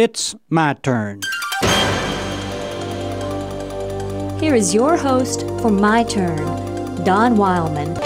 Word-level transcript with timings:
It's 0.00 0.36
my 0.48 0.74
turn. 0.74 1.22
Here 4.38 4.54
is 4.54 4.72
your 4.72 4.96
host 4.96 5.40
for 5.60 5.72
My 5.72 6.04
Turn, 6.04 6.36
Don 7.02 7.34
Wildmon. 7.34 7.96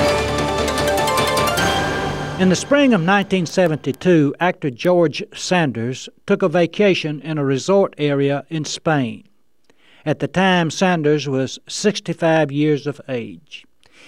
In 2.41 2.49
the 2.49 2.57
spring 2.57 2.95
of 2.95 3.03
1972, 3.03 4.35
actor 4.41 4.71
George 4.71 5.23
Sanders 5.35 6.09
took 6.27 6.41
a 6.41 6.49
vacation 6.49 7.21
in 7.21 7.37
a 7.37 7.45
resort 7.45 7.95
area 7.99 8.47
in 8.49 8.65
Spain. 8.65 9.29
At 10.06 10.21
the 10.21 10.29
time, 10.29 10.71
Sanders 10.71 11.29
was 11.29 11.59
65 11.69 12.51
years 12.51 12.87
of 12.87 13.03
age. 13.06 13.67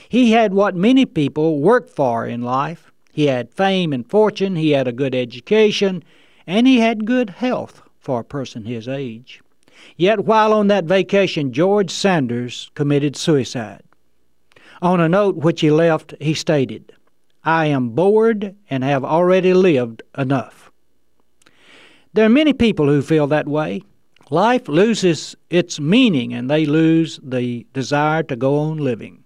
He 0.08 0.32
had 0.32 0.54
what 0.54 0.74
many 0.74 1.04
people 1.04 1.60
work 1.60 1.90
for 1.90 2.24
in 2.24 2.40
life. 2.40 2.90
He 3.12 3.26
had 3.26 3.52
fame 3.52 3.92
and 3.92 4.08
fortune, 4.08 4.56
he 4.56 4.70
had 4.70 4.88
a 4.88 4.92
good 4.92 5.14
education, 5.14 6.02
and 6.46 6.66
he 6.66 6.80
had 6.80 7.06
good 7.06 7.30
health 7.30 7.82
for 7.98 8.20
a 8.20 8.24
person 8.24 8.64
his 8.64 8.88
age. 8.88 9.40
Yet 9.96 10.24
while 10.24 10.52
on 10.52 10.68
that 10.68 10.84
vacation, 10.84 11.52
George 11.52 11.90
Sanders 11.90 12.70
committed 12.74 13.16
suicide. 13.16 13.82
On 14.82 15.00
a 15.00 15.08
note 15.08 15.36
which 15.36 15.60
he 15.60 15.70
left, 15.70 16.14
he 16.20 16.34
stated, 16.34 16.92
I 17.44 17.66
am 17.66 17.90
bored 17.90 18.54
and 18.70 18.84
have 18.84 19.04
already 19.04 19.54
lived 19.54 20.02
enough. 20.16 20.70
There 22.12 22.26
are 22.26 22.30
many 22.30 22.52
people 22.52 22.86
who 22.86 23.02
feel 23.02 23.26
that 23.28 23.48
way. 23.48 23.82
Life 24.30 24.68
loses 24.68 25.36
its 25.50 25.78
meaning 25.78 26.32
and 26.32 26.48
they 26.48 26.64
lose 26.64 27.20
the 27.22 27.66
desire 27.72 28.22
to 28.24 28.36
go 28.36 28.58
on 28.58 28.78
living. 28.78 29.24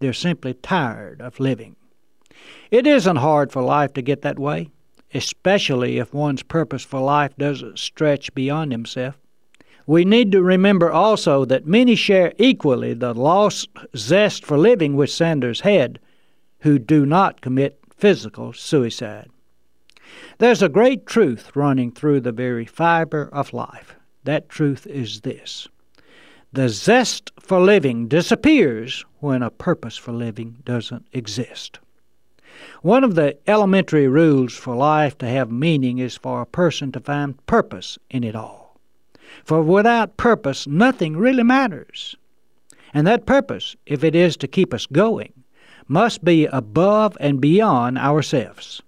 They're 0.00 0.12
simply 0.12 0.54
tired 0.54 1.20
of 1.20 1.38
living. 1.38 1.76
It 2.70 2.86
isn't 2.86 3.16
hard 3.16 3.52
for 3.52 3.62
life 3.62 3.92
to 3.94 4.02
get 4.02 4.22
that 4.22 4.38
way 4.38 4.70
especially 5.14 5.98
if 5.98 6.14
one's 6.14 6.42
purpose 6.42 6.84
for 6.84 7.00
life 7.00 7.36
doesn't 7.36 7.78
stretch 7.78 8.34
beyond 8.34 8.72
himself. 8.72 9.18
We 9.86 10.04
need 10.04 10.32
to 10.32 10.42
remember 10.42 10.92
also 10.92 11.44
that 11.46 11.66
many 11.66 11.94
share 11.96 12.32
equally 12.38 12.94
the 12.94 13.14
lost 13.14 13.68
zest 13.96 14.44
for 14.44 14.56
living 14.56 14.96
which 14.96 15.14
Sanders 15.14 15.60
had 15.60 15.98
who 16.60 16.78
do 16.78 17.04
not 17.04 17.40
commit 17.40 17.78
physical 17.96 18.52
suicide. 18.52 19.28
There's 20.38 20.62
a 20.62 20.68
great 20.68 21.06
truth 21.06 21.54
running 21.54 21.90
through 21.90 22.20
the 22.20 22.32
very 22.32 22.66
fiber 22.66 23.28
of 23.32 23.52
life. 23.52 23.96
That 24.24 24.48
truth 24.48 24.86
is 24.86 25.22
this 25.22 25.68
the 26.52 26.68
zest 26.68 27.30
for 27.40 27.60
living 27.60 28.08
disappears 28.08 29.06
when 29.20 29.42
a 29.42 29.50
purpose 29.50 29.96
for 29.96 30.12
living 30.12 30.58
doesn't 30.64 31.06
exist. 31.12 31.78
One 32.82 33.04
of 33.04 33.14
the 33.14 33.36
elementary 33.46 34.08
rules 34.08 34.54
for 34.54 34.74
life 34.74 35.16
to 35.18 35.26
have 35.26 35.50
meaning 35.50 35.98
is 35.98 36.16
for 36.16 36.40
a 36.42 36.46
person 36.46 36.92
to 36.92 37.00
find 37.00 37.44
purpose 37.46 37.98
in 38.10 38.24
it 38.24 38.34
all. 38.34 38.78
For 39.44 39.62
without 39.62 40.16
purpose, 40.16 40.66
nothing 40.66 41.16
really 41.16 41.42
matters. 41.42 42.16
And 42.94 43.06
that 43.06 43.26
purpose, 43.26 43.76
if 43.86 44.04
it 44.04 44.14
is 44.14 44.36
to 44.38 44.48
keep 44.48 44.74
us 44.74 44.86
going, 44.86 45.32
must 45.88 46.24
be 46.24 46.46
above 46.46 47.16
and 47.20 47.40
beyond 47.40 47.98
ourselves. 47.98 48.82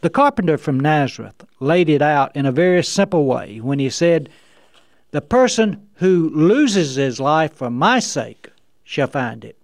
The 0.00 0.10
carpenter 0.10 0.58
from 0.58 0.78
Nazareth 0.78 1.44
laid 1.58 1.88
it 1.88 2.02
out 2.02 2.34
in 2.36 2.46
a 2.46 2.52
very 2.52 2.84
simple 2.84 3.24
way 3.24 3.58
when 3.58 3.78
he 3.78 3.90
said, 3.90 4.28
The 5.10 5.20
person 5.20 5.88
who 5.96 6.30
loses 6.30 6.96
his 6.96 7.18
life 7.18 7.54
for 7.54 7.70
my 7.70 7.98
sake 7.98 8.50
shall 8.84 9.08
find 9.08 9.44
it. 9.44 9.55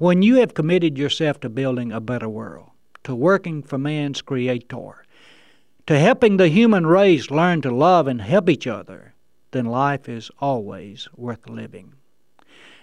When 0.00 0.22
you 0.22 0.36
have 0.36 0.54
committed 0.54 0.96
yourself 0.96 1.40
to 1.40 1.48
building 1.48 1.90
a 1.90 2.00
better 2.00 2.28
world, 2.28 2.70
to 3.02 3.16
working 3.16 3.64
for 3.64 3.78
man's 3.78 4.22
creator, 4.22 5.04
to 5.88 5.98
helping 5.98 6.36
the 6.36 6.46
human 6.46 6.86
race 6.86 7.32
learn 7.32 7.62
to 7.62 7.74
love 7.74 8.06
and 8.06 8.22
help 8.22 8.48
each 8.48 8.68
other, 8.68 9.14
then 9.50 9.64
life 9.64 10.08
is 10.08 10.30
always 10.38 11.08
worth 11.16 11.48
living. 11.48 11.94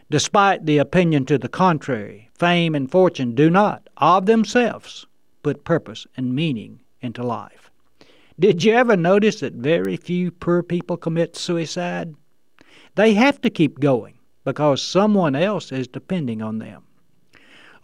Despite 0.09 0.65
the 0.65 0.77
opinion 0.77 1.25
to 1.27 1.37
the 1.37 1.47
contrary, 1.47 2.31
fame 2.33 2.75
and 2.75 2.91
fortune 2.91 3.33
do 3.33 3.49
not, 3.49 3.87
of 3.95 4.25
themselves, 4.25 5.07
put 5.41 5.63
purpose 5.63 6.05
and 6.17 6.35
meaning 6.35 6.81
into 6.99 7.23
life. 7.23 7.71
Did 8.37 8.61
you 8.65 8.73
ever 8.73 8.97
notice 8.97 9.39
that 9.39 9.53
very 9.53 9.95
few 9.95 10.31
poor 10.31 10.61
people 10.61 10.97
commit 10.97 11.37
suicide? 11.37 12.13
They 12.95 13.13
have 13.13 13.39
to 13.39 13.49
keep 13.49 13.79
going 13.79 14.15
because 14.43 14.81
someone 14.81 15.33
else 15.33 15.71
is 15.71 15.87
depending 15.87 16.41
on 16.41 16.59
them. 16.59 16.84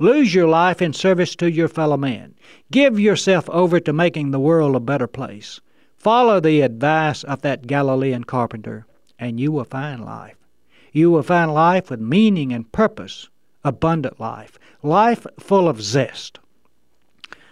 Lose 0.01 0.34
your 0.34 0.47
life 0.47 0.81
in 0.81 0.94
service 0.94 1.35
to 1.35 1.51
your 1.51 1.67
fellow 1.67 1.95
man. 1.95 2.34
Give 2.72 3.00
yourself 3.00 3.47
over 3.51 3.79
to 3.79 3.94
making 3.94 4.31
the 4.31 4.39
world 4.39 4.75
a 4.75 4.79
better 4.79 5.06
place. 5.06 5.62
Follow 5.95 6.39
the 6.39 6.62
advice 6.62 7.23
of 7.23 7.44
that 7.44 7.67
Galilean 7.67 8.23
carpenter, 8.23 8.88
and 9.19 9.40
you 9.40 9.51
will 9.51 9.63
find 9.63 10.03
life. 10.03 10.38
You 10.91 11.11
will 11.11 11.22
find 11.22 11.53
life 11.53 11.91
with 11.91 12.00
meaning 12.00 12.51
and 12.51 12.72
purpose, 12.72 13.29
abundant 13.63 14.19
life, 14.19 14.57
life 14.81 15.28
full 15.40 15.69
of 15.69 15.84
zest. 15.84 16.40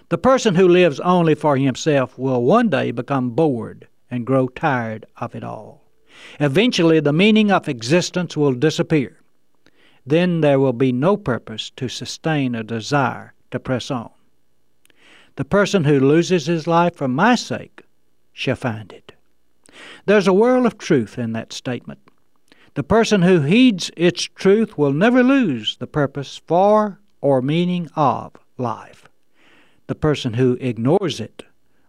The 0.09 0.17
person 0.17 0.55
who 0.55 0.67
lives 0.67 0.99
only 1.01 1.35
for 1.35 1.55
himself 1.55 2.17
will 2.17 2.41
one 2.41 2.67
day 2.67 2.89
become 2.89 3.29
bored 3.29 3.87
and 4.09 4.25
grow 4.25 4.47
tired 4.47 5.05
of 5.17 5.35
it 5.35 5.43
all. 5.43 5.83
Eventually, 6.39 6.99
the 6.99 7.13
meaning 7.13 7.51
of 7.51 7.69
existence 7.69 8.35
will 8.35 8.53
disappear 8.53 9.19
then 10.09 10.41
there 10.41 10.59
will 10.59 10.73
be 10.73 10.91
no 10.91 11.17
purpose 11.17 11.69
to 11.71 11.87
sustain 11.87 12.55
a 12.55 12.63
desire 12.63 13.33
to 13.51 13.59
press 13.59 13.91
on. 13.91 14.11
The 15.35 15.45
person 15.45 15.85
who 15.85 15.99
loses 15.99 16.47
his 16.47 16.67
life 16.67 16.95
for 16.95 17.07
my 17.07 17.35
sake 17.35 17.83
shall 18.33 18.55
find 18.55 18.91
it. 18.91 19.13
There's 20.05 20.27
a 20.27 20.33
world 20.33 20.65
of 20.65 20.77
truth 20.77 21.17
in 21.17 21.33
that 21.33 21.53
statement. 21.53 21.99
The 22.73 22.83
person 22.83 23.21
who 23.21 23.41
heeds 23.41 23.91
its 23.97 24.23
truth 24.23 24.77
will 24.77 24.93
never 24.93 25.23
lose 25.23 25.77
the 25.77 25.87
purpose 25.87 26.41
for 26.45 26.99
or 27.21 27.41
meaning 27.41 27.89
of 27.95 28.33
life. 28.57 29.09
The 29.87 29.95
person 29.95 30.33
who 30.33 30.57
ignores 30.59 31.19
it 31.19 31.43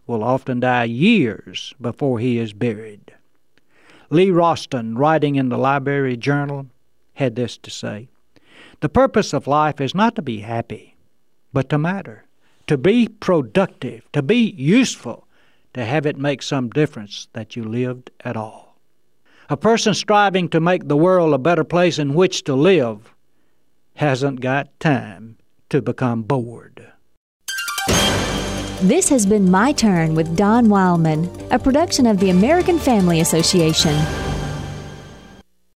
will 0.07 0.23
often 0.23 0.59
die 0.59 0.85
years 0.85 1.73
before 1.79 2.19
he 2.19 2.37
is 2.37 2.53
buried. 2.53 3.13
Leo 4.09 4.33
Rosten, 4.33 4.97
writing 4.97 5.35
in 5.35 5.49
the 5.49 5.57
Library 5.57 6.17
Journal, 6.17 6.67
had 7.21 7.35
this 7.35 7.55
to 7.55 7.69
say 7.69 8.09
The 8.79 8.89
purpose 8.89 9.31
of 9.31 9.45
life 9.45 9.79
is 9.79 9.93
not 9.93 10.15
to 10.15 10.23
be 10.23 10.39
happy, 10.39 10.95
but 11.53 11.69
to 11.69 11.77
matter, 11.77 12.25
to 12.65 12.77
be 12.77 13.07
productive, 13.07 14.11
to 14.11 14.23
be 14.23 14.55
useful, 14.57 15.27
to 15.75 15.85
have 15.85 16.07
it 16.07 16.17
make 16.17 16.41
some 16.41 16.69
difference 16.69 17.27
that 17.33 17.55
you 17.55 17.63
lived 17.63 18.09
at 18.21 18.35
all. 18.35 18.75
A 19.49 19.57
person 19.57 19.93
striving 19.93 20.49
to 20.49 20.59
make 20.59 20.87
the 20.87 20.97
world 20.97 21.33
a 21.33 21.37
better 21.37 21.63
place 21.63 21.99
in 21.99 22.15
which 22.15 22.43
to 22.45 22.55
live 22.55 23.13
hasn't 23.95 24.41
got 24.41 24.79
time 24.79 25.37
to 25.69 25.81
become 25.81 26.23
bored. 26.23 26.91
This 28.81 29.09
has 29.09 29.27
been 29.27 29.51
My 29.51 29.73
Turn 29.73 30.15
with 30.15 30.35
Don 30.35 30.67
Wildmon, 30.67 31.29
a 31.51 31.59
production 31.59 32.07
of 32.07 32.19
the 32.19 32.31
American 32.31 32.79
Family 32.79 33.19
Association. 33.21 33.95